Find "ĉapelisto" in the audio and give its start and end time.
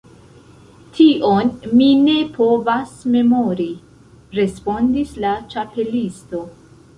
5.53-6.43